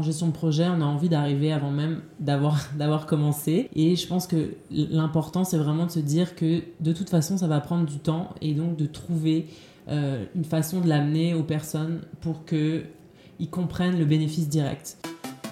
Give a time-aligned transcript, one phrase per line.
[0.00, 3.68] en gestion de projet, on a envie d'arriver avant même d'avoir d'avoir commencé.
[3.76, 7.46] Et je pense que l'important, c'est vraiment de se dire que de toute façon, ça
[7.46, 9.46] va prendre du temps et donc de trouver
[9.88, 14.96] euh, une façon de l'amener aux personnes pour qu'ils comprennent le bénéfice direct.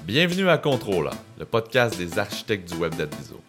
[0.07, 3.41] Bienvenue à Contrôle, le podcast des architectes du web d'Adviso.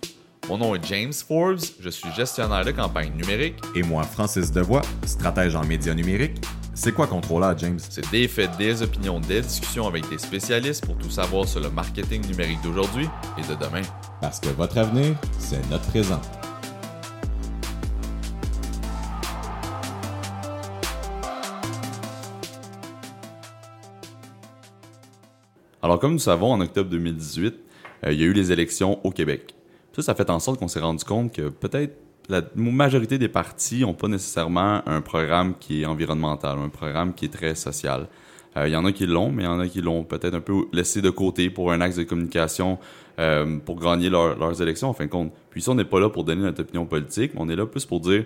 [0.49, 3.55] Mon nom est James Forbes, je suis gestionnaire de campagne numérique.
[3.75, 6.41] Et moi, Francis Devoix, stratège en médias numériques.
[6.81, 7.77] C'est quoi Contrôleur, James?
[7.77, 11.69] C'est des faits, des opinions, des discussions avec des spécialistes pour tout savoir sur le
[11.69, 13.05] marketing numérique d'aujourd'hui
[13.37, 13.81] et de demain.
[14.21, 16.21] Parce que votre avenir, c'est notre présent.
[25.81, 27.55] Alors, comme nous savons, en octobre 2018,
[28.05, 29.53] euh, il y a eu les élections au Québec.
[29.91, 31.97] Ça, ça fait en sorte qu'on s'est rendu compte que peut-être
[32.29, 37.25] la majorité des partis n'ont pas nécessairement un programme qui est environnemental, un programme qui
[37.25, 38.07] est très social.
[38.55, 40.35] Euh, il y en a qui l'ont, mais il y en a qui l'ont peut-être
[40.35, 42.77] un peu laissé de côté pour un axe de communication
[43.19, 45.33] euh, pour gagner leurs élections, en fin de compte.
[45.49, 47.65] Puis ça, on n'est pas là pour donner notre opinion politique, mais on est là
[47.65, 48.25] plus pour dire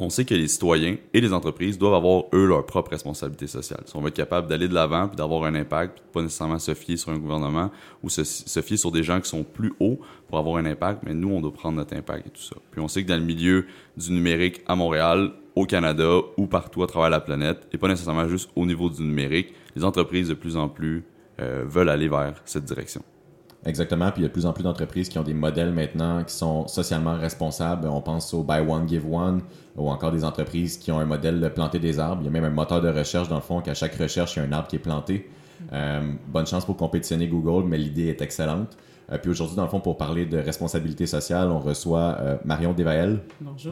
[0.00, 3.82] on sait que les citoyens et les entreprises doivent avoir, eux, leur propre responsabilité sociale.
[3.86, 6.58] Si on veut être capable d'aller de l'avant, puis d'avoir un impact, puis pas nécessairement
[6.58, 7.70] se fier sur un gouvernement
[8.02, 8.22] ou se,
[8.62, 11.40] fier sur des gens qui sont plus hauts pour avoir un impact, mais nous, on
[11.40, 12.56] doit prendre notre impact et tout ça.
[12.70, 16.82] Puis on sait que dans le milieu du numérique à Montréal, au Canada ou partout
[16.82, 20.34] à travers la planète, et pas nécessairement juste au niveau du numérique, les entreprises de
[20.34, 21.04] plus en plus
[21.40, 23.02] euh, veulent aller vers cette direction.
[23.66, 24.10] Exactement.
[24.10, 26.34] Puis il y a de plus en plus d'entreprises qui ont des modèles maintenant qui
[26.34, 27.86] sont socialement responsables.
[27.88, 29.42] On pense au Buy One, Give One
[29.76, 32.22] ou encore des entreprises qui ont un modèle de planter des arbres.
[32.22, 34.40] Il y a même un moteur de recherche dans le fond qu'à chaque recherche, il
[34.40, 35.28] y a un arbre qui est planté.
[35.72, 38.76] Euh, bonne chance pour compétitionner Google, mais l'idée est excellente.
[39.12, 42.72] Euh, puis aujourd'hui, dans le fond, pour parler de responsabilité sociale, on reçoit euh, Marion
[42.72, 43.20] Devael,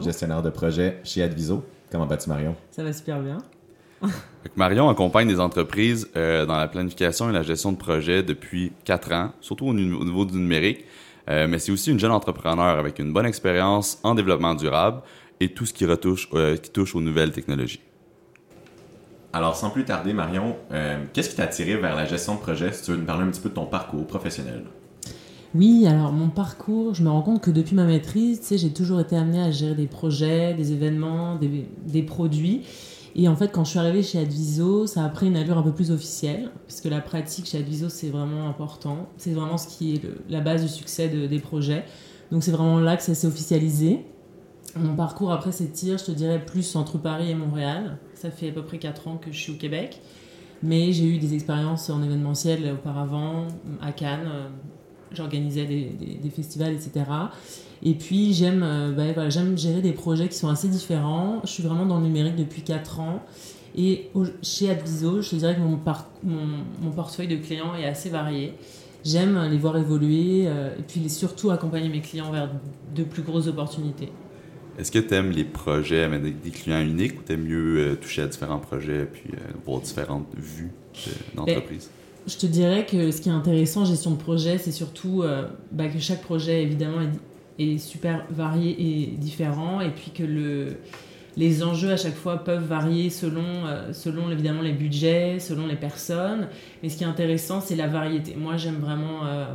[0.01, 1.63] gestionnaire de projet chez Adviso.
[1.91, 2.55] Comment vas-tu, Marion?
[2.71, 3.37] Ça va super bien.
[4.55, 9.11] Marion accompagne des entreprises euh, dans la planification et la gestion de projets depuis quatre
[9.11, 10.85] ans, surtout au, niveau du numérique.
[11.29, 15.01] Euh, mais c'est aussi une jeune entrepreneur avec une bonne expérience en développement durable
[15.39, 17.81] et tout ce qui, retouche, euh, qui touche aux nouvelles technologies.
[19.31, 20.55] Alors, sans plus tarder, Marion,
[21.13, 23.29] qu'est-ce qui t'a attiré vers la gestion de projet si tu veux nous parler un
[23.29, 24.63] petit peu de ton parcours professionnel?
[25.53, 28.73] Oui, alors mon parcours, je me rends compte que depuis ma maîtrise, tu sais, j'ai
[28.73, 32.63] toujours été amenée à gérer des projets, des événements, des, des produits.
[33.15, 35.63] Et en fait, quand je suis arrivée chez Adviso, ça a pris une allure un
[35.63, 39.07] peu plus officielle, puisque la pratique chez Adviso, c'est vraiment important.
[39.17, 41.85] C'est vraiment ce qui est la base du succès des projets.
[42.31, 44.05] Donc c'est vraiment là que ça s'est officialisé.
[44.75, 47.97] Mon parcours après s'étire, je te dirais, plus entre Paris et Montréal.
[48.13, 49.99] Ça fait à peu près 4 ans que je suis au Québec.
[50.61, 53.47] Mais j'ai eu des expériences en événementiel auparavant,
[53.81, 54.29] à Cannes.
[55.11, 57.05] J'organisais des, des festivals, etc.
[57.83, 61.41] Et puis j'aime euh, bah, j'aime gérer des projets qui sont assez différents.
[61.43, 63.23] Je suis vraiment dans le numérique depuis 4 ans.
[63.77, 64.09] Et
[64.41, 65.79] chez Adviso, je te dirais que mon,
[66.81, 68.53] mon, portefeuille de clients est assez varié.
[69.05, 72.49] J'aime les voir évoluer euh, et puis surtout accompagner mes clients vers
[72.93, 74.09] de plus grosses opportunités.
[74.77, 77.95] Est-ce que tu aimes les projets avec des clients uniques ou tu aimes mieux euh,
[77.95, 79.29] toucher à différents projets et puis
[79.65, 80.71] voir différentes vues
[81.35, 81.89] d'entreprise?
[82.27, 85.23] je te dirais que ce qui est intéressant en gestion de projet, c'est surtout
[85.71, 86.99] bah, que chaque projet évidemment
[87.59, 90.77] est super varié et différent, et puis que le,
[91.39, 95.75] les enjeux à chaque fois peuvent varier selon, euh, selon évidemment les budgets, selon les
[95.75, 96.49] personnes.
[96.81, 98.35] Mais ce qui est intéressant, c'est la variété.
[98.35, 99.45] Moi, j'aime vraiment euh,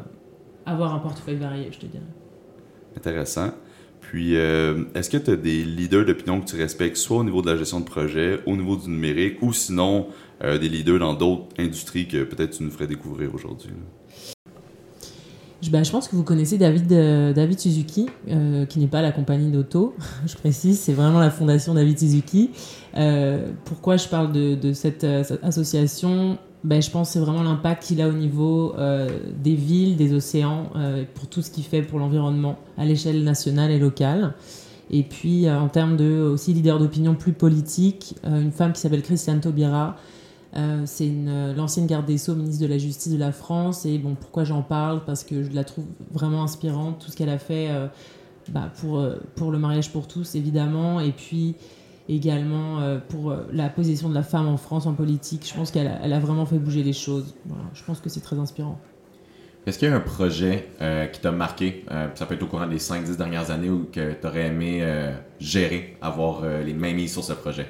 [0.65, 2.05] avoir un portefeuille varié, je te dirais.
[2.97, 3.53] Intéressant.
[4.01, 7.43] Puis, euh, est-ce que tu as des leaders d'opinion que tu respectes, soit au niveau
[7.43, 10.09] de la gestion de projet, au niveau du numérique, ou sinon
[10.43, 13.71] des leaders dans d'autres industries que peut-être tu nous ferais découvrir aujourd'hui?
[15.71, 19.51] Bah, je pense que vous connaissez David, euh, Suzuki, euh, qui n'est pas la compagnie
[19.51, 19.95] d'auto,
[20.27, 22.51] je précise, c'est vraiment la fondation David Suzuki.
[22.97, 25.05] Euh, pourquoi je parle de, cette,
[25.43, 26.39] association?
[26.65, 28.75] Ben, Je pense que c'est vraiment l'impact qu'il a au niveau
[29.43, 30.71] des villes, des océans,
[31.15, 34.35] pour tout ce qu'il fait pour l'environnement à l'échelle nationale et locale.
[34.91, 39.41] Et puis en termes de aussi leader d'opinion plus politique, une femme qui s'appelle Christiane
[39.41, 39.97] Taubira,
[40.87, 43.87] c'est euh, l'ancienne garde des Sceaux, ministre de la Justice de la France.
[43.87, 45.05] Et bon, pourquoi j'en parle?
[45.05, 47.89] Parce que je la trouve vraiment inspirante, tout ce qu'elle a fait euh,
[48.51, 51.01] bah, pour, pour le mariage pour tous, évidemment.
[51.01, 51.57] Et puis
[52.09, 55.49] également pour la position de la femme en France en politique.
[55.49, 57.35] Je pense qu'elle a, elle a vraiment fait bouger les choses.
[57.73, 58.79] je pense que c'est très inspirant.
[59.67, 60.69] Est-ce qu'il y a un projet
[61.15, 64.27] qui t'a marqué, ça peut être au courant des 5-10 dernières années, ou que tu
[64.27, 64.87] aurais aimé
[65.41, 67.69] gérer, avoir les mains mises sur ce projet?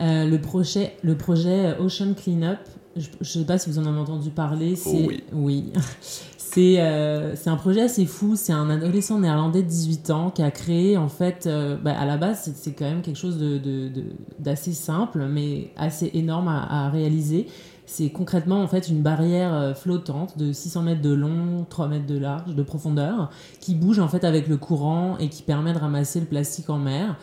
[0.00, 2.58] Euh, le, projet, le projet Ocean Cleanup,
[2.96, 4.74] je ne sais pas si vous en avez entendu parler.
[4.76, 5.72] Oh c'est, oui.
[6.38, 8.34] c'est, euh, c'est un projet assez fou.
[8.34, 12.06] C'est un adolescent néerlandais de 18 ans qui a créé, en fait, euh, bah, à
[12.06, 13.90] la base, c'est, quand même quelque chose de,
[14.38, 17.46] d'assez simple, mais assez énorme à, à réaliser.
[17.86, 22.16] C'est concrètement en fait une barrière flottante de 600 mètres de long, 3 mètres de
[22.16, 26.20] large, de profondeur, qui bouge en fait avec le courant et qui permet de ramasser
[26.20, 27.16] le plastique en mer.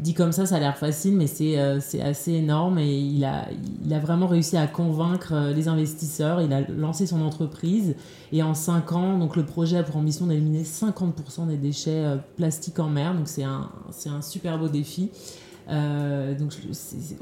[0.00, 3.46] Dit comme ça, ça a l'air facile, mais c'est euh, assez énorme et il a,
[3.84, 6.40] il a vraiment réussi à convaincre euh, les investisseurs.
[6.40, 7.94] Il a lancé son entreprise
[8.32, 12.04] et en 5 ans, donc le projet a pour ambition d'éliminer 50% des déchets
[12.36, 13.14] plastiques en mer.
[13.14, 13.70] Donc c'est un,
[14.06, 15.10] un super beau défi.
[15.68, 16.52] Euh, donc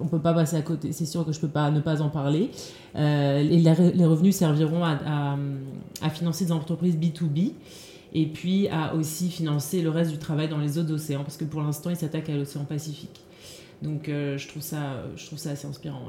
[0.00, 0.92] on peut pas passer à côté.
[0.92, 2.50] C'est sûr que je peux pas ne pas en parler.
[2.96, 5.36] Euh, les, revenus serviront à,
[6.02, 7.52] à, financer des entreprises B2B
[8.14, 11.44] et puis à aussi financer le reste du travail dans les autres océans parce que
[11.44, 13.20] pour l'instant il s'attaque à l'océan Pacifique.
[13.82, 16.02] Donc euh, je trouve ça je trouve ça assez inspirant.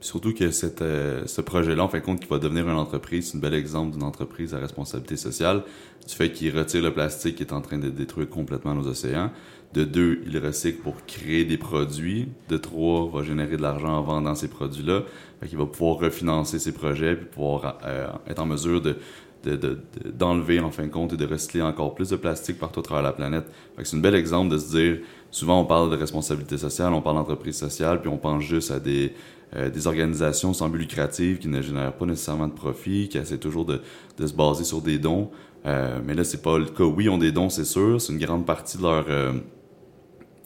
[0.00, 0.44] Surtout que
[0.82, 3.92] euh, ce projet-là, en fait compte, qui va devenir une entreprise, c'est un bel exemple
[3.94, 5.64] d'une entreprise à responsabilité sociale,
[6.06, 9.32] du fait qu'il retire le plastique qui est en train de détruire complètement nos océans.
[9.74, 12.28] De deux, il recycle pour créer des produits.
[12.48, 15.02] De trois, va générer de l'argent en vendant ces produits-là.
[15.40, 18.96] Fait qu'il va pouvoir refinancer ses projets puis pouvoir euh, être en mesure de
[19.44, 23.02] d'enlever en fin de compte et de recycler encore plus de plastique partout à travers
[23.02, 23.44] la planète.
[23.82, 24.98] C'est un bel exemple de se dire,
[25.30, 28.80] souvent on parle de responsabilité sociale, on parle d'entreprise sociale, puis on pense juste à
[28.80, 29.12] des,
[29.56, 33.38] euh, des organisations sans but lucratif qui ne génèrent pas nécessairement de profit, qui essaient
[33.38, 33.80] toujours de,
[34.18, 35.30] de se baser sur des dons.
[35.66, 36.84] Euh, mais là, c'est pas le cas.
[36.84, 38.00] Oui, ils ont des dons, c'est sûr.
[38.00, 39.32] C'est une grande partie de leur, euh,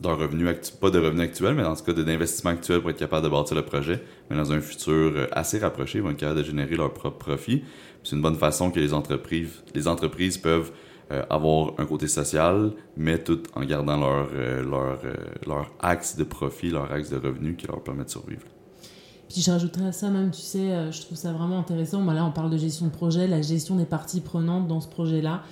[0.02, 0.46] leur revenu,
[0.81, 3.56] pas de revenu actuel, mais dans ce cas d'investissement actuel pour être capable de bâtir
[3.56, 4.02] le projet.
[4.31, 7.19] Mais dans un futur euh, assez rapproché, ils vont être capables de générer leur propre
[7.19, 7.62] profit.
[8.02, 10.72] C'est une bonne façon que les entreprises, les entreprises peuvent
[11.28, 14.99] avoir un côté social, mais tout en gardant leur, leur,
[15.46, 18.46] leur axe de profit, leur axe de revenu qui leur permet de survivre.
[19.32, 22.04] Puis je rajouterais à ça même, tu sais, euh, je trouve ça vraiment intéressant.
[22.04, 25.43] là, on parle de gestion de projet, la gestion des parties prenantes dans ce projet-là.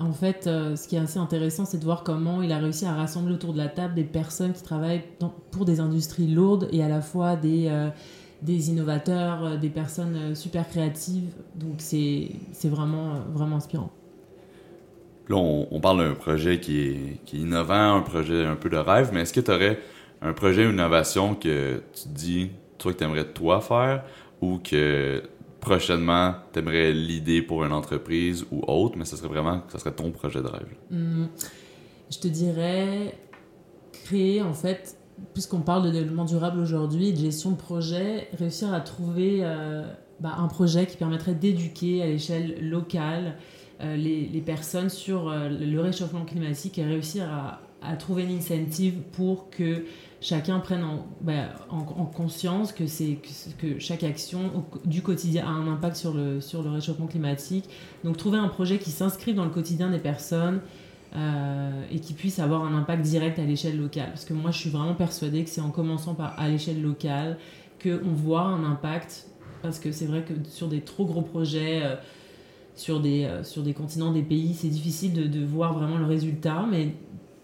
[0.00, 2.86] En fait, euh, ce qui est assez intéressant, c'est de voir comment il a réussi
[2.86, 5.02] à rassembler autour de la table des personnes qui travaillent
[5.50, 7.88] pour des industries lourdes et à la fois des, euh,
[8.42, 11.30] des innovateurs, des personnes super créatives.
[11.56, 12.30] Donc c'est
[12.64, 13.90] vraiment, vraiment inspirant.
[15.28, 18.78] Là, on, parle d'un projet qui est, qui est innovant, un projet un peu de
[18.78, 19.78] rêve, mais est-ce que tu aurais
[20.22, 24.04] un projet, une innovation que tu te dis, toi que tu aimerais toi faire
[24.40, 25.22] ou que
[25.68, 29.92] prochainement tu aimerais l'idée pour une entreprise ou autre, mais ce serait vraiment ça serait
[29.92, 30.74] ton projet de rêve?
[30.90, 31.26] Hmm.
[32.10, 33.14] je te dirais
[34.04, 34.96] créer en fait,
[35.34, 39.82] puisqu'on parle de développement durable aujourd'hui, de gestion de projet, réussir à trouver euh,
[40.20, 43.36] bah, un projet qui permettrait d'éduquer à l'échelle locale
[43.80, 48.36] euh, les, les, personnes sur euh, le réchauffement climatique et réussir à, à trouver une
[48.36, 49.84] incentive pour que
[50.20, 52.84] chacun prenne en, bah, en, conscience que,
[53.58, 57.68] que, chaque action du quotidien a un impact sur le, sur le réchauffement climatique.
[58.04, 60.60] Donc trouver un projet qui s'inscrive dans le quotidien des personnes
[61.14, 64.08] euh, et qui puisse avoir un impact direct à l'échelle locale.
[64.08, 67.38] Parce que moi, je suis vraiment persuadée que c'est en commençant par à l'échelle locale
[67.82, 69.28] qu'on voit un impact.
[69.62, 71.82] Parce que c'est vrai que sur des trop gros projets...
[71.82, 71.96] Euh,
[72.74, 76.04] sur des, euh, sur des continents, des pays, c'est difficile de, de, voir vraiment le
[76.04, 76.94] résultat, mais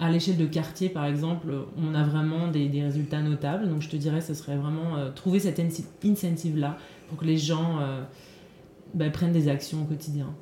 [0.00, 1.48] à l'échelle de quartier, par exemple,
[1.78, 3.68] on a vraiment des, résultats notables.
[3.68, 5.60] Donc je te dirais, ce serait vraiment euh, trouver cette
[6.04, 6.76] incentive-là
[7.08, 8.02] pour que les gens euh,
[8.94, 10.34] ben, prennent des actions au quotidien.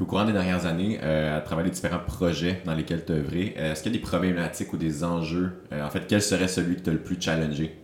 [0.00, 3.16] au courant des dernières années, euh, à travers les différents projets dans lesquels tu as
[3.16, 6.76] œuvré, est-ce qu'il y a des problématiques ou des enjeux en fait, quel serait celui
[6.76, 7.78] qui t'a le plus challengé?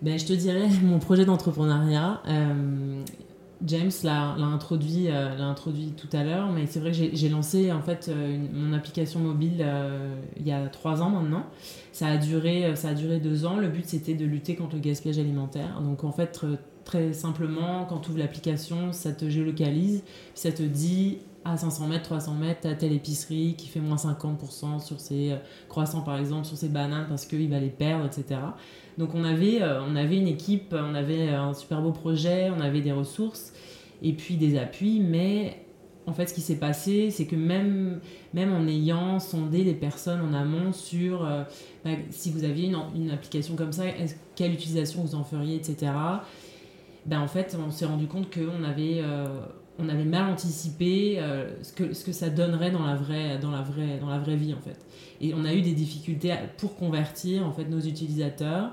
[0.00, 2.22] Ben, je te dirais mon projet d'entrepreneuriat.
[3.64, 7.80] James l'a introduit, euh, introduit tout à l'heure, mais c'est vrai que j'ai lancé en
[7.80, 11.46] fait euh, mon application mobile euh, il y a trois ans maintenant.
[11.92, 13.56] Ça a duré, ça a duré deux ans.
[13.56, 15.80] Le but c'était de lutter contre le gaspillage alimentaire.
[15.80, 16.44] Donc en fait
[16.86, 20.02] très simplement, quand tu ouvres l'application, ça te géolocalise,
[20.34, 24.82] ça te dit à 500 mètres, 300 mètres, t'as telle épicerie qui fait moins 50%
[24.82, 25.34] sur ses
[25.68, 28.40] croissants par exemple, sur ses bananes parce qu'il va les perdre, etc.
[28.98, 32.60] Donc on avait, euh, on avait une équipe, on avait un super beau projet, on
[32.60, 33.52] avait des ressources
[34.02, 35.66] et puis des appuis, mais
[36.06, 38.00] en fait, ce qui s'est passé, c'est que même,
[38.32, 41.42] même en ayant sondé les personnes en amont sur euh,
[41.84, 43.84] bah, si vous aviez une application comme ça,
[44.36, 45.90] quelle utilisation vous en feriez, etc.,
[47.06, 49.26] ben, en fait, on s'est rendu compte qu'on avait, euh,
[49.78, 51.20] on avait mal anticipé
[51.62, 54.36] ce, que, ce que ça donnerait dans la, vraie, dans, la vraie, dans la vraie
[54.36, 54.78] vie, en fait.
[55.20, 58.72] Et on a eu des difficultés pour convertir en fait nos utilisateurs.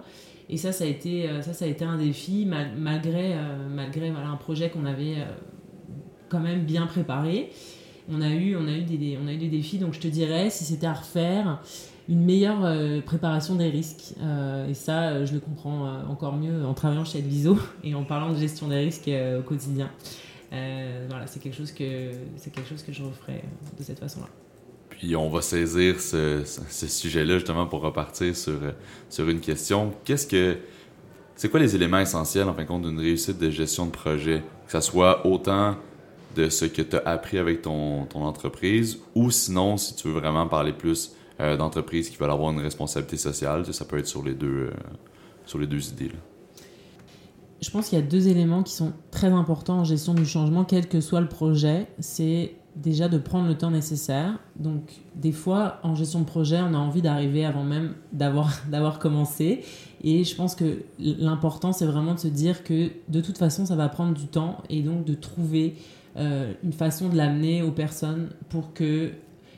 [0.49, 4.11] Et ça, ça a été, euh, ça, ça a été un défi malgré, euh, malgré
[4.11, 5.25] voilà, un projet qu'on avait euh,
[6.29, 7.51] quand même bien préparé.
[8.11, 10.09] On a, eu, on, a eu des, on a eu des défis, donc je te
[10.09, 11.61] dirais, si c'était à refaire,
[12.10, 14.13] une meilleure préparation des risques.
[14.69, 18.38] et ça, je le comprends encore mieux en travaillant chez Adviso et en parlant de
[18.38, 19.89] gestion des risques au quotidien.
[20.51, 22.12] voilà, c'est quelque, chose que,
[22.43, 23.43] quelque chose que je referais
[23.77, 24.27] de cette façon-là.
[24.89, 28.60] Puis on va saisir ce, ce, sujet-là justement pour repartir sur,
[29.10, 29.91] sur une question.
[30.05, 30.57] Qu'est-ce que
[31.36, 34.43] C'est quoi les éléments essentiels, en fin de compte, d'une réussite de gestion de projet?
[34.65, 35.75] Que ça soit autant
[36.36, 40.19] de ce que tu as appris avec ton, ton, entreprise, ou sinon, si tu veux
[40.19, 44.23] vraiment parler plus euh, d'entreprises qui veulent avoir une responsabilité sociale, ça peut être sur
[44.23, 44.71] les deux, euh,
[45.45, 46.11] sur les deux idées.
[47.61, 50.65] Je pense qu'il y a deux éléments qui sont très importants en gestion du changement,
[50.65, 51.87] quel que soit le projet.
[51.99, 54.37] C'est déjà de prendre le temps nécessaire.
[54.57, 59.63] Donc, des fois, en gestion de projet, on a envie d'arriver avant même d'avoir, commencé.
[60.03, 63.75] Et je pense que l'important, c'est vraiment de se dire que de toute façon, ça
[63.75, 65.75] va prendre du temps et donc de trouver
[66.17, 68.73] euh, une façon de l'amener aux personnes pour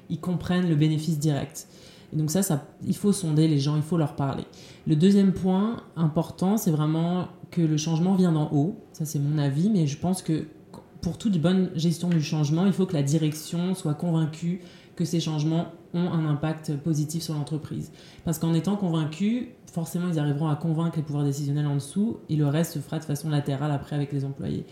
[0.07, 1.67] qu'ils comprennent le bénéfice direct.
[2.13, 4.43] Et donc ça, ça, il faut sonder les gens, il faut leur parler.
[4.87, 8.75] Le deuxième point important, c'est vraiment que le changement vient d'en haut.
[8.93, 10.45] Ça, c'est mon avis, mais je pense que
[11.01, 14.61] pour toute bonne gestion du changement, il faut que la direction soit convaincue
[14.95, 17.91] que ces changements ont un impact positif sur l'entreprise.
[18.23, 22.35] Parce qu'en étant convaincus, forcément, ils arriveront à convaincre les pouvoirs décisionnels en dessous et
[22.35, 24.65] le reste se fera de façon latérale après avec les employés.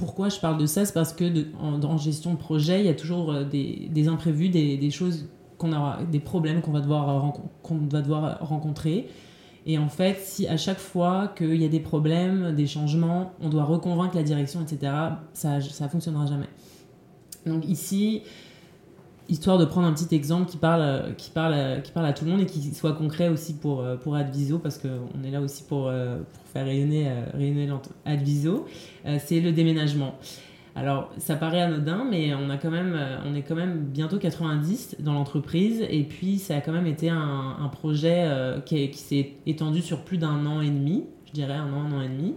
[0.00, 1.24] Pourquoi je parle de ça C'est parce que
[1.60, 5.28] en, gestion de projet, il y a toujours euh, des, imprévus, des, choses
[5.58, 9.08] qu'on aura, des problèmes qu'on va devoir, qu'on va devoir rencontrer.
[9.66, 13.50] Et en fait, si à chaque fois qu'il y a des problèmes, des changements, on
[13.50, 14.90] doit reconvaincre la direction, etc.,
[15.34, 16.48] ça ne fonctionnera jamais.
[17.44, 18.22] Donc ici,
[19.30, 22.32] histoire de prendre un petit exemple qui parle, qui parle, qui parle à tout le
[22.32, 25.84] monde et qui soit concret aussi pour, pour Adviso, parce qu'on est là aussi pour,
[25.84, 27.68] pour faire rayonner, rayonner
[28.04, 28.66] Adviso,
[29.18, 30.14] c'est le déménagement.
[30.76, 34.18] Alors, ça paraît anodin, mais on, a quand même, euh, on est quand même bientôt
[34.18, 35.84] 90 dans l'entreprise.
[35.90, 40.18] Et puis, ça a quand même été un, projet euh, qui, s'est étendu sur plus
[40.18, 42.34] d'un an et demi, je dirais un an, un an et demi.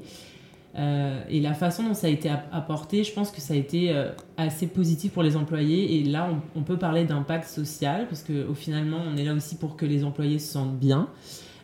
[0.76, 3.96] Euh, et la façon dont ça a été apporté, je pense que ça a été
[4.38, 6.00] assez positif pour les employés.
[6.00, 9.76] Et là, on, peut parler d'impact social, parce qu'au finalement, on est là aussi pour
[9.76, 11.10] que les employés se sentent bien.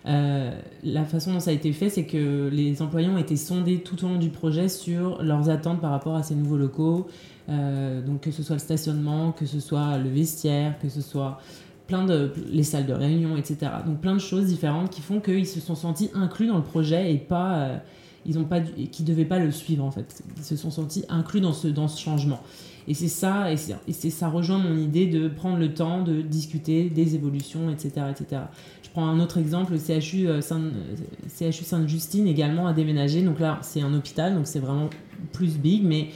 [0.05, 0.51] Euh,
[0.83, 4.03] la façon dont ça a été fait, c'est que les employés ont été sondés tout
[4.05, 7.07] au long du projet sur leurs attentes par rapport à ces nouveaux locaux.
[7.49, 11.39] Euh, donc que ce soit le stationnement, que ce soit le vestiaire, que ce soit
[11.87, 13.71] plein de les salles de réunion, etc.
[13.85, 17.11] Donc plein de choses différentes qui font qu'ils se sont sentis inclus dans le projet
[17.11, 17.77] et pas euh,
[18.25, 20.23] ils ont pas qui devaient pas le suivre en fait.
[20.37, 22.41] Ils se sont sentis inclus dans ce dans ce changement.
[22.87, 26.89] Et c'est ça et c'est ça rejoint mon idée de prendre le temps de discuter
[26.89, 28.41] des évolutions, etc., etc.
[28.89, 30.63] Je prends un autre exemple, le CHU, euh, Saint,
[31.27, 33.21] CHU Sainte-Justine également a déménagé.
[33.21, 34.89] Donc là, c'est un hôpital, donc c'est vraiment
[35.31, 35.83] plus big.
[35.83, 36.09] Mais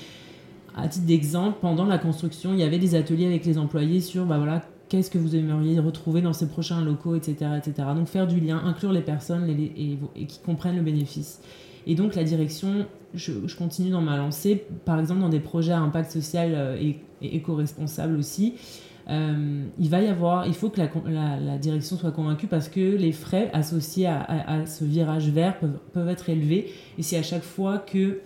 [0.76, 4.26] à titre d'exemple, pendant la construction, il y avait des ateliers avec les employés sur
[4.26, 7.52] bah voilà, qu'est-ce que vous aimeriez retrouver dans ces prochains locaux, etc.
[7.58, 7.90] etc.
[7.96, 11.42] Donc faire du lien, inclure les personnes et, qui comprennent le bénéfice.
[11.86, 15.80] Et donc la direction, je, continue dans ma lancée, par exemple dans des projets à
[15.80, 18.56] impact social euh, et, et éco-responsable aussi.
[19.10, 23.12] Euh, il va y avoir, il faut que la, direction soit convaincue parce que les
[23.12, 25.58] frais associés à, ce virage vert
[25.94, 26.72] peuvent, être élevés.
[26.98, 28.20] Et si à chaque fois que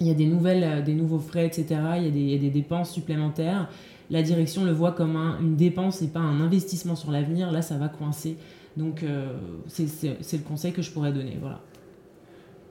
[0.00, 1.66] il y a des nouvelles, euh, des nouveaux frais, etc.,
[1.98, 3.68] il y a des, dépenses supplémentaires,
[4.10, 7.78] la direction le voit comme une dépense et pas un investissement sur l'avenir, là ça
[7.78, 8.36] va coincer.
[8.76, 9.04] Donc
[9.68, 11.36] c'est le conseil que je pourrais donner.
[11.40, 11.60] Voilà.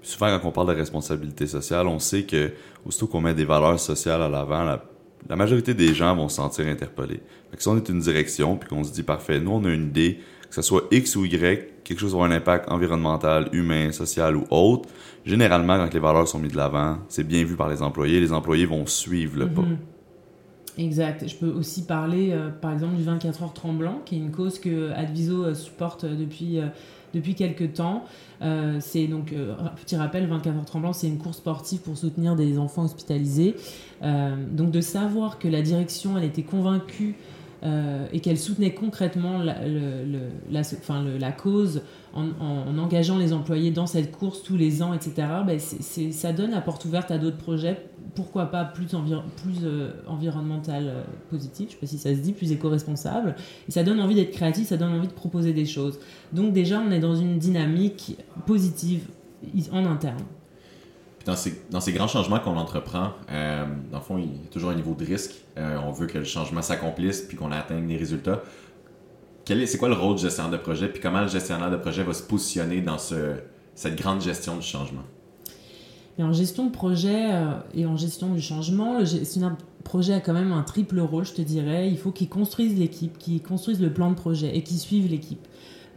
[0.01, 2.51] Souvent, quand on parle de responsabilité sociale, on sait que
[2.85, 4.83] aussitôt qu'on met des valeurs sociales à l'avant, la
[5.29, 7.21] la majorité des gens vont se sentir interpellés.
[7.57, 10.19] si on est une direction, puis qu'on se dit, parfait, nous, on a une idée,
[10.49, 14.45] que ce soit X ou Y, quelque chose aura un impact environnemental, humain, social ou
[14.49, 14.89] autre,
[15.25, 18.19] généralement, quand les valeurs sont mises de l'avant, c'est bien vu par les employés.
[18.19, 19.61] Les employés vont suivre le pas.
[20.77, 21.27] Exact.
[21.27, 24.59] Je peux aussi parler, euh, par exemple, du 24 heures tremblant, qui est une cause
[24.59, 26.59] que Adviso euh, supporte euh, depuis
[27.13, 28.05] depuis quelques temps.
[28.79, 29.35] C'est donc,
[29.75, 33.57] petit rappel, 24 heures tremblant, c'est une course sportive pour soutenir des enfants hospitalisés.
[34.01, 37.17] Donc de savoir que la direction, elle était convaincue
[37.63, 41.81] et qu'elle soutenait concrètement la, cause
[42.13, 42.29] en,
[42.77, 46.85] engageant les employés dans cette course tous les ans, etc., ben ça donne la porte
[46.85, 47.77] ouverte à d'autres projets
[48.15, 52.51] pourquoi pas plus, euh, environnemental euh, positif, je sais pas si ça se dit, plus
[52.51, 53.35] éco-responsable.
[53.67, 55.99] Et ça donne envie d'être créatif, ça donne envie de proposer des choses.
[56.33, 59.07] Donc déjà, on est dans une dynamique positive
[59.71, 60.23] en interne.
[61.25, 64.75] Dans, ces, grands changements qu'on entreprend, euh, dans le fond, il y a toujours un
[64.75, 65.33] niveau de risque.
[65.57, 68.41] on veut que le changement s'accomplisse puis qu'on atteigne les résultats.
[69.45, 72.13] C'est quoi le rôle du gestionnaire de projet puis comment le gestionnaire de projet va
[72.13, 73.35] se positionner dans ce,
[73.75, 75.03] cette grande gestion du changement?
[76.19, 80.51] En gestion de projet euh, et en gestion du changement, un projet a quand même
[80.51, 81.89] un triple rôle, je te dirais.
[81.89, 85.47] Il faut qu'il construise l'équipe, qu'il construise le plan de projet et qu'il suive l'équipe.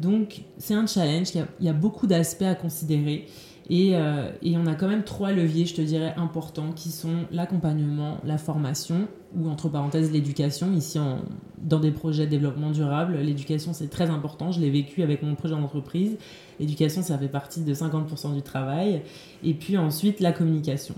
[0.00, 3.26] Donc c'est un challenge, il y a, beaucoup d'aspects à considérer.
[3.70, 7.24] Et, euh, et, on a quand même trois leviers, je te dirais, importants, qui sont
[7.30, 10.72] l'accompagnement, la formation, ou entre parenthèses l'éducation.
[10.74, 11.20] Ici, en,
[11.62, 14.52] dans des projets de développement durable, l'éducation, c'est très important.
[14.52, 16.18] Je l'ai vécu avec mon projet d'entreprise.
[16.60, 19.02] L'éducation, ça fait partie de 50% du travail.
[19.42, 20.94] Et puis ensuite, la communication.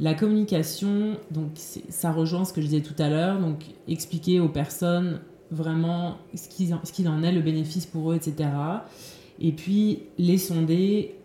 [0.00, 4.48] La communication, donc ça rejoint ce que je disais tout à l'heure, donc expliquer aux
[4.48, 5.18] personnes
[5.50, 8.48] vraiment ce qu'il en est, le bénéfice pour eux, etc.
[9.40, 11.17] Et puis les sonder,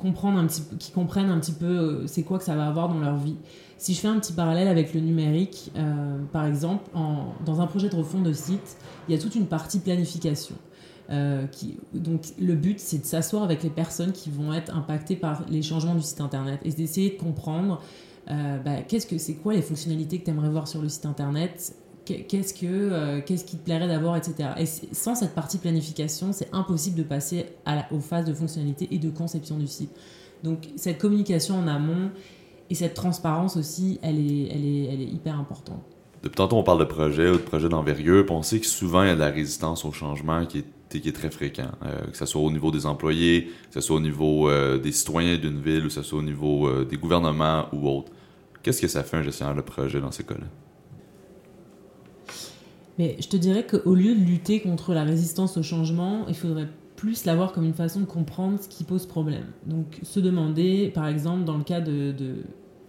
[0.00, 2.88] comprendre un petit, qui comprennent un petit peu euh, c'est quoi que ça va avoir
[2.88, 3.36] dans leur vie.
[3.76, 6.90] Si je fais un petit parallèle avec le numérique, euh, par exemple,
[7.46, 8.76] dans un projet de refonte de site,
[9.08, 10.56] il y a toute une partie planification.
[11.10, 15.16] Euh, qui, donc le but, c'est de s'asseoir avec les personnes qui vont être impactées
[15.16, 17.80] par les changements du site internet et d'essayer de comprendre
[18.28, 21.74] bah, qu'est-ce que c'est quoi les fonctionnalités que tu aimerais voir sur le site internet
[22.04, 26.48] qu'est-ce que euh, qu'est-ce qui te plairait d'avoir etc et sans cette partie planification c'est
[26.52, 29.90] impossible de passer à aux phases de fonctionnalité et de conception du site
[30.42, 32.10] donc cette communication en amont
[32.68, 35.82] et cette transparence aussi elle est elle est, elle est hyper importante
[36.22, 39.08] depuis tantôt on parle de projet ou de projet d'envergure on sait que souvent il
[39.08, 42.16] y a de la résistance au changement qui est qui est très fréquent, euh, que
[42.16, 45.84] ce soit au niveau des employés, que ce soit au niveau des citoyens d'une ville,
[45.84, 48.10] ou que ce soit au niveau des gouvernements ou autres.
[48.60, 50.48] Qu'est-ce que ça fait un gestionnaire de projet dans ces cas-là?
[52.98, 56.68] Mais je te dirais qu'au lieu de lutter contre la résistance au changement, il faudrait
[56.96, 59.46] plus l'avoir comme une façon de comprendre ce qui pose problème.
[59.66, 62.14] Donc se demander, par exemple, dans le cas de,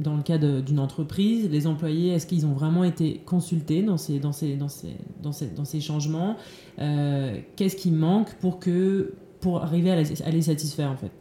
[0.02, 4.20] dans le cas d'une entreprise, les employés, est-ce qu'ils ont vraiment été consultés dans ces,
[4.20, 6.36] dans ces, dans ces, dans ces, dans ces changements
[6.80, 11.12] euh, Qu'est-ce qui manque pour, que, pour arriver à les, à les, satisfaire en fait?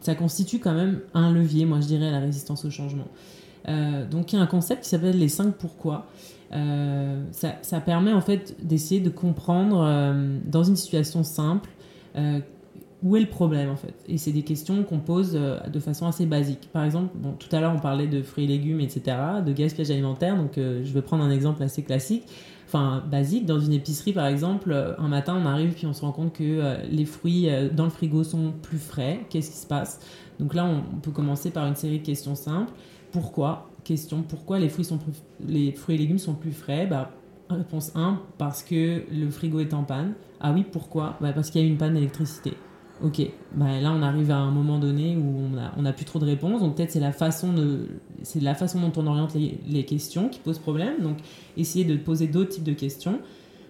[0.00, 3.08] Ça constitue quand même un levier, moi je dirais, à la résistance au changement.
[3.68, 6.06] Euh, donc il y a un concept qui s'appelle les 5 pourquoi.
[6.52, 11.70] Euh, ça, permet en fait d'essayer de comprendre euh, dans une situation simple
[13.02, 16.24] où est le problème en fait Et c'est des questions qu'on pose de façon assez
[16.24, 16.70] basique.
[16.72, 20.34] Par exemple, tout à l'heure on parlait de fruits et légumes, etc., de gaspillage alimentaire,
[20.34, 22.24] donc je vais prendre un exemple assez classique,
[22.66, 23.44] enfin basique.
[23.44, 26.78] Dans une épicerie par exemple, un matin on arrive puis on se rend compte que
[26.90, 29.20] les fruits dans le frigo sont plus frais.
[29.28, 30.00] Qu'est-ce qui se passe?
[30.40, 32.72] Donc là on peut commencer par une série de questions simples.
[33.12, 33.68] Pourquoi?
[33.86, 34.84] Question pourquoi les fruits,
[35.94, 36.88] et légumes sont plus frais?
[36.88, 37.12] Bah,
[37.48, 40.14] Réponse 1 parce que le frigo est en panne.
[40.40, 41.16] Ah oui, pourquoi?
[41.20, 42.54] Bah, Parce qu'il y a eu une panne d'électricité.
[43.00, 43.20] Ok,
[43.54, 46.24] bah, là on arrive à un moment donné où on n'a a plus trop de
[46.24, 47.86] réponses, donc peut-être c'est la façon de
[48.22, 51.02] c'est la façon dont on oriente les, les, questions qui pose problème.
[51.02, 51.18] Donc
[51.58, 53.20] essayer de poser d'autres types de questions.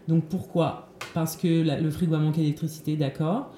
[0.09, 0.88] Donc pourquoi?
[1.12, 3.50] Parce que le frigo a manqué d'électricité, d'accord.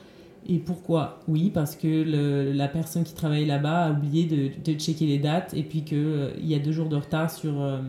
[0.46, 5.18] Et pourquoi Oui, parce que la personne qui travaille là-bas a oublié de, checker les
[5.18, 7.80] dates et puis qu'il euh, y a deux jours de retard sur, euh,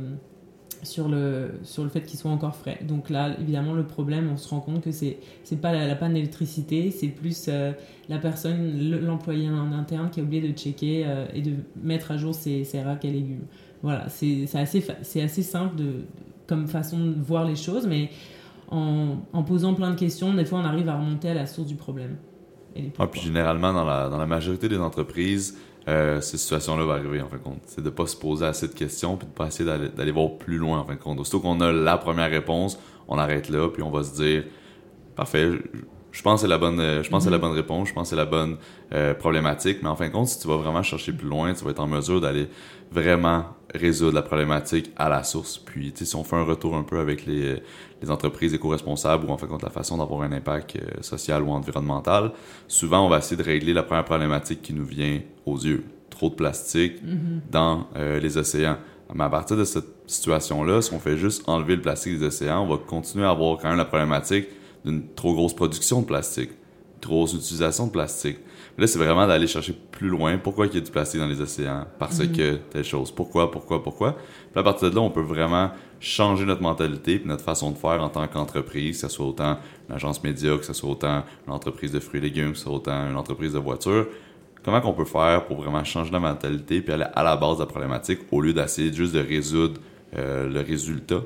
[0.84, 2.80] sur, le, sur le fait qu'ils soient encore frais.
[2.86, 6.14] Donc là, évidemment, le problème, on se rend compte que c'est n'est pas la, panne
[6.14, 7.72] d'électricité, c'est plus euh,
[8.10, 12.36] la personne, l'employé en interne qui a oublié de checker et de mettre à jour
[12.36, 13.46] ses, ses racks à légumes.
[13.84, 14.84] Voilà, c'est assez,
[15.22, 15.94] assez simple de,
[16.46, 18.10] comme façon de voir les choses, mais
[18.70, 21.76] en posant plein de questions, des fois, on arrive à remonter à la source du
[21.76, 22.18] problème.
[22.98, 27.22] Ah, puis généralement, dans la, dans la majorité des entreprises, euh, cette situation-là va arriver,
[27.22, 27.62] en fin de compte.
[27.66, 30.38] C'est de ne pas se poser assez de questions, puis de pas essayer d'aller voir
[30.38, 31.20] plus loin, en fin de compte.
[31.20, 32.78] Aussitôt qu'on a la première réponse,
[33.08, 34.44] on arrête là, puis on va se dire,
[35.16, 35.50] parfait,
[36.12, 37.42] je pense que c'est la bonne euh, je pense c'est la mm-hmm.
[37.42, 38.58] bonne réponse je pense que c'est la bonne
[38.94, 41.64] euh, problématique mais en fin de compte si tu vas vraiment chercher plus loin tu
[41.64, 42.48] vas être en mesure d'aller
[42.92, 47.00] vraiment résoudre la problématique à la source puis si on fait un retour un peu
[47.00, 47.62] avec les,
[48.02, 51.44] les entreprises éco-responsables ou en fin de compte la façon d'avoir un impact euh, social
[51.44, 52.32] ou environnemental
[52.68, 56.30] souvent on va essayer de régler la première problématique qui nous vient aux yeux trop
[56.30, 57.52] de plastique mm-hmm.
[57.52, 58.78] dans les océans
[59.14, 62.26] mais à partir de cette situation là si on fait juste enlever le plastique des
[62.26, 64.48] océans on va continuer à avoir quand même la problématique
[64.86, 66.52] d'une trop grosse production de plastique,
[67.02, 68.38] trop grosse utilisation de plastique.
[68.78, 70.38] là, c'est vraiment d'aller chercher plus loin.
[70.38, 71.86] Pourquoi il y a du plastique dans les océans?
[71.98, 72.32] Parce mhm.
[72.32, 73.12] que telle chose.
[73.12, 74.14] Pourquoi, pourquoi, pourquoi?
[74.52, 77.78] Puis à partir de là, on peut vraiment changer notre mentalité et notre façon de
[77.78, 81.24] faire en tant qu'entreprise, que ce soit autant une agence média, que ce soit autant
[81.46, 84.08] une entreprise de fruits et légumes, que ce soit autant une entreprise de voitures.
[84.64, 87.62] Comment qu'on peut faire pour vraiment changer la mentalité puis aller à la base de
[87.62, 89.80] la problématique au lieu d'essayer juste de résoudre
[90.18, 91.22] euh, le résultat?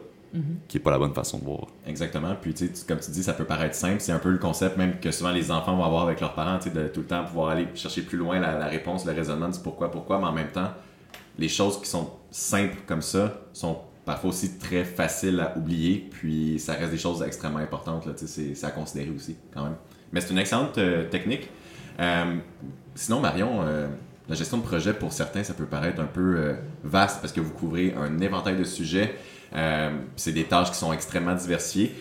[0.68, 1.68] Qui n'est pas la bonne façon de voir.
[1.86, 2.36] Exactement.
[2.40, 4.00] Puis, tu comme tu dis, ça peut paraître simple.
[4.00, 6.58] C'est un peu le concept même que souvent les enfants vont avoir avec leurs parents,
[6.58, 9.92] de tout le temps pouvoir aller chercher plus loin la, réponse, le raisonnement du pourquoi,
[9.92, 10.72] pourquoi, mais en même temps,
[11.38, 16.60] les choses qui sont simples comme ça sont parfois aussi très faciles à oublier, puis
[16.60, 19.76] ça reste des choses extrêmement importantes, c'est à considérer aussi, quand même.
[20.12, 21.50] Mais c'est une excellente euh, technique.
[22.00, 22.36] Euh,
[22.96, 23.88] sinon, Marion, euh,
[24.28, 27.52] la gestion de projet, pour certains, ça peut paraître un peu vaste parce que vous
[27.52, 29.16] couvrez un éventail de sujets.
[29.56, 31.94] Euh, c'est des tâches qui sont extrêmement diversifiées.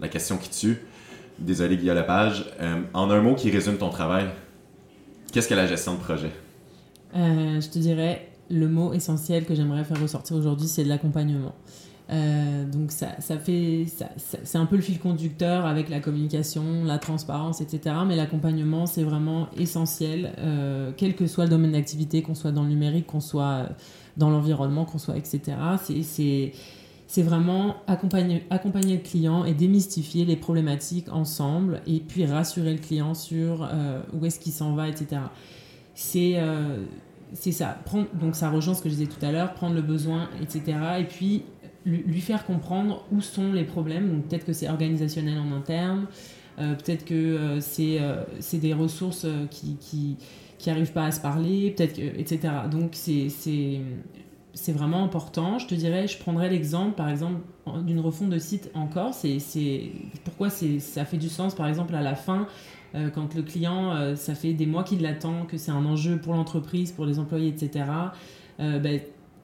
[0.00, 0.78] La question qui tue,
[1.40, 4.26] désolé Guillaume Lepage, euh, en un mot qui résume ton travail.
[5.32, 6.30] Qu'est-ce que la gestion de projet?
[7.16, 11.54] Euh, je te dirais, le mot essentiel que j'aimerais faire ressortir aujourd'hui, c'est de l'accompagnement.
[12.10, 13.86] Euh, donc ça, ça fait,
[14.16, 17.94] c'est un peu le fil conducteur avec la communication, la transparence, etc.
[18.06, 20.32] Mais l'accompagnement, c'est vraiment essentiel,
[20.96, 23.68] quel que soit le domaine d'activité, qu'on soit dans le numérique, qu'on soit
[24.16, 25.56] dans l'environnement, qu'on soit, etc.
[26.02, 26.52] C'est
[27.18, 33.14] vraiment accompagner, accompagner le client et démystifier les problématiques ensemble et puis rassurer le client
[33.14, 35.22] sur euh, où est-ce qu'il s'en va, etc.
[35.94, 36.38] C'est
[37.32, 37.78] c'est ça.
[37.84, 40.78] Prendre, donc ça rejoint ce que je disais tout à l'heure, prendre le besoin, etc.
[40.98, 41.44] Et puis
[41.86, 44.22] lui faire comprendre où sont les problèmes.
[44.22, 46.06] Peut-être que c'est organisationnel en interne,
[46.60, 50.16] euh, peut-être que euh, euh, c'est des ressources qui, qui,
[50.58, 52.40] qui arrivent pas à se parler, peut-être etc.
[52.70, 53.28] Donc c'est
[54.54, 55.58] c'est vraiment important.
[55.58, 57.40] Je te dirais, je prendrais l'exemple, par exemple,
[57.84, 59.14] d'une refonte de site encore.
[59.14, 59.92] C'est
[60.24, 62.46] pourquoi ça fait du sens, par exemple, à la fin,
[63.14, 66.92] quand le client, ça fait des mois qu'il l'attend, que c'est un enjeu pour l'entreprise,
[66.92, 67.84] pour les employés, etc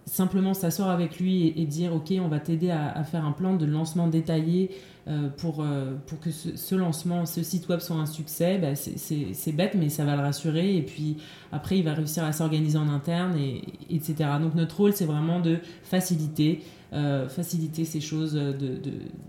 [0.07, 3.67] simplement s'asseoir avec lui et, dire ok on va t'aider à, faire un plan de
[3.67, 4.71] lancement détaillé
[5.09, 9.53] euh, pour, euh, pour que ce, lancement, ce site web soit un succès, bah, c'est
[9.53, 11.17] bête mais ça va le rassurer et puis
[11.53, 14.31] après il va réussir à s'organiser en interne et, etc.
[14.41, 18.81] Donc notre rôle c'est vraiment de faciliter, euh, faciliter ces choses, de,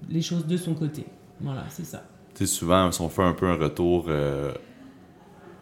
[0.10, 1.06] les choses de son côté.
[1.42, 2.04] Voilà, c'est ça.
[2.36, 4.10] Sais, souvent, on fait un peu un retour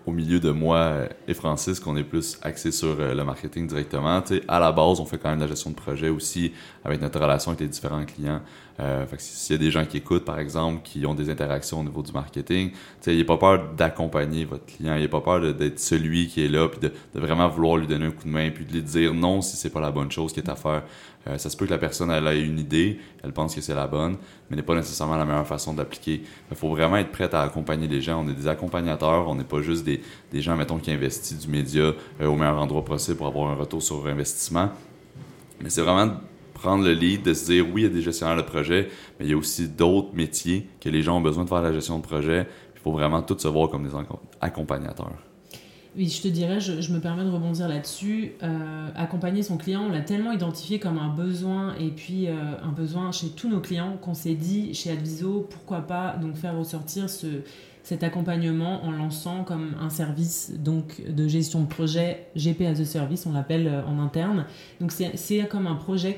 [0.06, 4.22] au milieu de moi et Francis qu'on est plus axé sur euh, le marketing directement.
[4.26, 6.54] sais, à la base, on fait quand même la gestion de projet aussi
[6.86, 8.42] avec notre relation avec les différents clients.
[8.80, 11.84] Euh, s'il y a des gens qui écoutent, par exemple, qui ont des interactions au
[11.84, 12.72] niveau du marketing,
[13.08, 16.80] n'ayez pas peur d'accompagner votre client, n'ayez pas peur d'être celui qui est là, puis
[16.80, 19.58] de, vraiment vouloir lui donner un coup de main, puis de lui dire non si
[19.58, 20.84] c'est pas la bonne chose qui est à faire.
[21.28, 23.74] Euh, ça se peut que la personne elle ait une idée, elle pense que c'est
[23.74, 24.18] la bonne,
[24.50, 26.22] mais n'est pas nécessairement la meilleure façon d'appliquer.
[26.52, 28.24] Il faut vraiment être prêt à accompagner les gens.
[28.24, 31.48] On est des accompagnateurs, on n'est pas juste des, des, gens, mettons, qui investissent du
[31.48, 34.70] média euh, au meilleur endroit possible pour avoir un retour sur investissement.
[35.62, 36.20] Mais c'est vraiment
[36.56, 38.90] prendre le lead, de se dire oui, il y a des gestionnaires de projet,
[39.20, 41.72] mais il y a aussi d'autres métiers que les gens ont besoin de faire la
[41.72, 42.48] gestion de projet.
[42.74, 43.94] Il faut vraiment tout se voir comme des
[44.42, 45.14] accompagnateurs.
[45.98, 48.34] Oui, je te dirais, je, me permets de rebondir là-dessus.
[48.44, 52.72] Euh, accompagner son client, on l'a tellement identifié comme un besoin et puis euh, un
[52.74, 57.10] besoin chez tous nos clients qu'on s'est dit chez Adviso, pourquoi pas donc faire ressortir
[57.10, 57.28] ce,
[57.86, 62.84] cet accompagnement en lançant comme un service donc de gestion de projet GP as a
[62.84, 64.46] service, on l'appelle euh, en interne.
[64.82, 66.18] Donc c'est comme un projet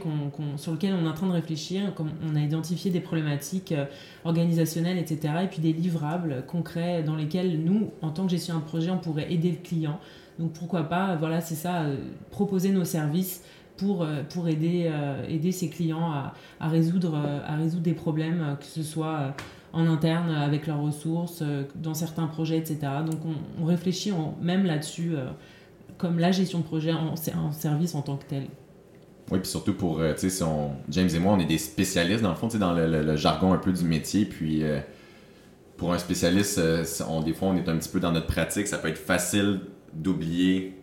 [0.56, 3.84] sur lequel on est en train de réfléchir, comme on a identifié des problématiques euh,
[4.24, 5.34] organisationnelles, etc.
[5.44, 9.00] Et puis des livrables concrets dans lesquels nous, en tant que gestionnaire de projet, on
[9.00, 10.00] pourrait aider le client.
[10.40, 11.98] Donc pourquoi pas, voilà, c'est ça, euh,
[12.32, 13.44] proposer nos services
[13.76, 14.92] pour, pour aider,
[15.30, 19.36] aider ses clients à, à résoudre, à résoudre des problèmes, que ce soit
[19.78, 22.80] en interne avec leurs ressources, euh, dans certains projets, etc.
[23.06, 23.20] Donc
[23.62, 24.12] on, réfléchit
[24.42, 25.28] même là-dessus, euh,
[25.98, 28.48] comme la gestion de projet en, en, service en tant que tel.
[29.32, 30.46] Oui, puis surtout pour, euh, tu sais,
[30.90, 33.54] James et moi, on est des spécialistes dans le fond, tu sais, dans le, jargon
[33.54, 34.64] un peu du métier, puis
[35.76, 36.60] pour un spécialiste,
[37.08, 39.60] on, des fois, on est un petit peu dans notre pratique, ça peut être facile
[39.94, 40.76] d'oublier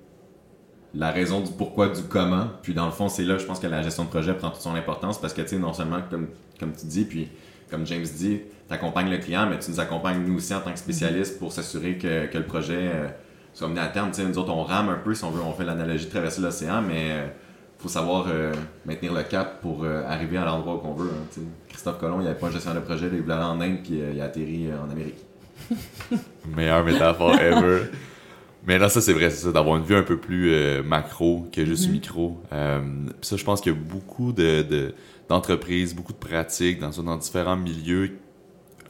[0.94, 2.46] la raison du pourquoi, du comment.
[2.62, 4.60] Puis dans le fond, c'est là, je pense que la gestion de projet prend toute
[4.60, 6.28] son importance parce que, tu sais, non seulement, comme,
[6.60, 7.28] comme tu dis, puis
[7.74, 10.70] comme James dit, tu accompagnes le client, mais tu nous accompagnes nous aussi en tant
[10.70, 13.08] que spécialistes pour s'assurer que, que, le projet euh,
[13.52, 14.10] soit mené à terme.
[14.10, 16.10] Tu sais, nous autres, on rame un peu, si on veut, on fait l'analogie de
[16.10, 17.26] traverser l'océan, mais il euh,
[17.78, 18.52] faut savoir euh,
[18.86, 21.10] maintenir le cap pour arriver à l'endroit qu'on veut.
[21.10, 23.78] Hein, Christophe Colomb, il avait pas un gestionnaire de projet, il voulait aller en Inde,
[23.82, 25.18] puis il a atterri en Amérique.
[26.56, 27.86] Meilleure métaphore ever.
[28.66, 31.64] Mais là, ça, c'est vrai, c'est ça, d'avoir une vue un peu plus macro que
[31.66, 31.92] juste mm-hmm.
[31.92, 32.40] micro.
[33.20, 34.94] ça, je pense qu'il y a beaucoup de
[35.28, 38.18] d'entreprises, beaucoup de pratiques dans, dans différents milieux.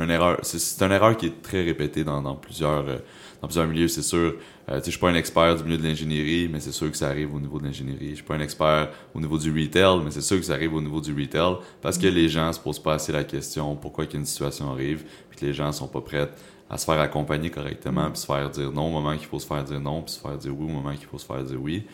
[0.00, 2.98] Une erreur, c'est une erreur qui est très répétée dans, dans plusieurs euh,
[3.44, 4.36] dans plusieurs milieux, c'est sûr.
[4.70, 7.08] Euh, je suis pas un expert du milieu de l'ingénierie, mais c'est sûr que ça
[7.08, 8.10] arrive au niveau de l'ingénierie.
[8.10, 10.72] Je suis pas un expert au niveau du retail, mais c'est sûr que ça arrive
[10.72, 14.06] au niveau du retail parce que les gens se posent pas assez la question pourquoi
[14.06, 16.30] qu'une situation arrive, puis que les gens sont pas prêts
[16.70, 19.46] à se faire accompagner correctement, puis se faire dire non au moment qu'il faut se
[19.46, 21.60] faire dire non, puis se faire dire oui au moment qu'il faut se faire dire
[21.60, 21.84] oui.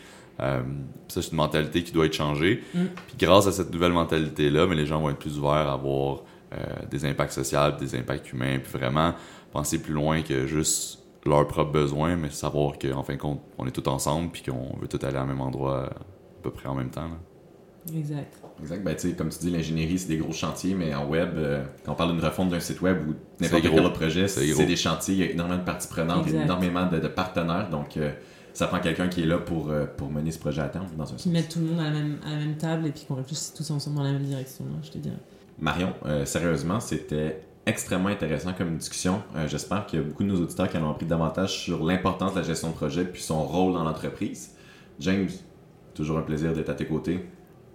[0.41, 0.61] Euh,
[1.07, 2.63] ça, c'est une mentalité qui doit être changée.
[2.73, 2.79] Mm.
[3.07, 6.23] Puis grâce à cette nouvelle mentalité-là, mais les gens vont être plus ouverts à avoir
[6.53, 6.57] euh,
[6.89, 9.13] des impacts sociaux, des impacts humains, puis vraiment
[9.51, 13.67] penser plus loin que juste leurs propres besoins, mais savoir qu'en fin de compte, on
[13.67, 15.93] est tous ensemble, puis qu'on veut tous aller au même endroit à
[16.41, 17.09] peu près en même temps.
[17.95, 18.37] Exact.
[18.61, 18.83] Exact.
[18.83, 21.95] Ben, comme tu dis, l'ingénierie, c'est des gros chantiers, mais en web, euh, quand on
[21.95, 25.19] parle d'une refonte d'un site web ou n'importe quel autre projet, c'est des chantiers, il
[25.19, 27.69] y a énormément de parties prenantes, énormément de, partenaires.
[27.69, 27.97] Donc,
[28.53, 31.11] ça prend quelqu'un qui est là pour, euh, pour mener ce projet à terme dans
[31.11, 33.53] un Qui mette tout le monde à la, même, même table et puis qu'on réfléchisse
[33.53, 35.17] tous ensemble dans la même direction, je te dirais.
[35.59, 39.21] Marion, euh, sérieusement, c'était extrêmement intéressant comme discussion.
[39.35, 41.83] Euh, J'espère qu'il y a beaucoup de nos auditeurs qui en ont appris davantage sur
[41.83, 44.55] l'importance de la gestion de projet puis son rôle dans l'entreprise.
[44.99, 45.29] James,
[45.93, 47.25] toujours un plaisir d'être à tes côtés.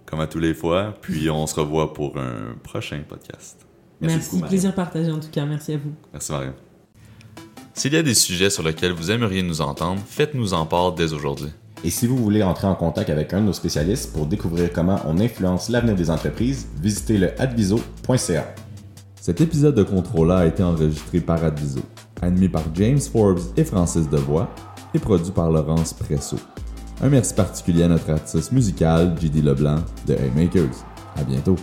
[0.05, 0.93] Comme à tous les fois.
[1.01, 3.65] Puis on se revoit pour un prochain podcast.
[3.99, 4.49] Merci, beaucoup, Marie.
[4.49, 5.45] plaisir partagé en tout cas.
[5.45, 5.93] Merci à vous.
[6.13, 6.66] Merci Marion.
[7.77, 11.13] S'il y a des sujets sur lesquels vous aimeriez nous entendre, faites-nous en part dès
[11.13, 11.49] aujourd'hui.
[11.83, 14.99] Et si vous voulez entrer en contact avec un de nos spécialistes pour découvrir comment
[15.05, 18.55] on influence l'avenir des entreprises, visitez le adviso.ca.
[19.21, 21.81] Cet épisode de Contrôla a été enregistré par Adviso,
[22.23, 24.49] animé par James Forbes et Francis Devoix
[24.95, 26.37] et produit par Laurence Presso.
[27.03, 30.83] Un merci particulier à notre artiste musical, JD Leblanc de Haymakers.
[31.15, 31.57] À bientôt.